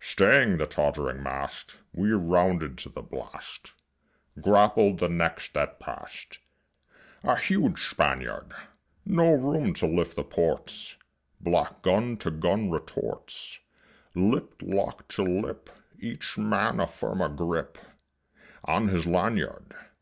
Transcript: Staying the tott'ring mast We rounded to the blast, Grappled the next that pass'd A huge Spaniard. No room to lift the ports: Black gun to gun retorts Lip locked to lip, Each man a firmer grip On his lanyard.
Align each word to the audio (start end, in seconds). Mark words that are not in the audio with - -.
Staying 0.00 0.56
the 0.56 0.64
tott'ring 0.64 1.22
mast 1.22 1.76
We 1.92 2.12
rounded 2.12 2.78
to 2.78 2.88
the 2.88 3.02
blast, 3.02 3.72
Grappled 4.40 5.00
the 5.00 5.08
next 5.10 5.52
that 5.52 5.78
pass'd 5.80 6.38
A 7.22 7.36
huge 7.36 7.78
Spaniard. 7.86 8.54
No 9.04 9.32
room 9.32 9.74
to 9.74 9.86
lift 9.86 10.16
the 10.16 10.24
ports: 10.24 10.96
Black 11.42 11.82
gun 11.82 12.16
to 12.16 12.30
gun 12.30 12.70
retorts 12.70 13.58
Lip 14.14 14.54
locked 14.62 15.10
to 15.16 15.24
lip, 15.24 15.68
Each 16.00 16.38
man 16.38 16.80
a 16.80 16.86
firmer 16.86 17.28
grip 17.28 17.76
On 18.64 18.88
his 18.88 19.06
lanyard. 19.06 19.76